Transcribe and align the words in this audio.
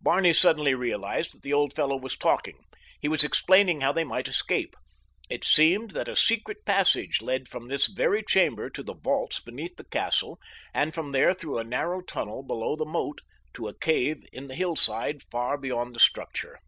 Barney 0.00 0.32
suddenly 0.32 0.72
realized 0.74 1.34
that 1.34 1.42
the 1.42 1.52
old 1.52 1.74
fellow 1.74 1.96
was 1.96 2.16
talking. 2.16 2.56
He 2.98 3.08
was 3.08 3.22
explaining 3.22 3.82
how 3.82 3.92
they 3.92 4.04
might 4.04 4.26
escape. 4.26 4.74
It 5.28 5.44
seemed 5.44 5.90
that 5.90 6.08
a 6.08 6.16
secret 6.16 6.64
passage 6.64 7.20
led 7.20 7.46
from 7.46 7.68
this 7.68 7.86
very 7.86 8.22
chamber 8.24 8.70
to 8.70 8.82
the 8.82 8.94
vaults 8.94 9.38
beneath 9.38 9.76
the 9.76 9.84
castle 9.84 10.38
and 10.72 10.94
from 10.94 11.12
there 11.12 11.34
through 11.34 11.58
a 11.58 11.62
narrow 11.64 12.00
tunnel 12.00 12.42
below 12.42 12.74
the 12.74 12.86
moat 12.86 13.20
to 13.52 13.68
a 13.68 13.78
cave 13.78 14.22
in 14.32 14.46
the 14.46 14.54
hillside 14.54 15.22
far 15.30 15.58
beyond 15.58 15.94
the 15.94 16.00
structure. 16.00 16.58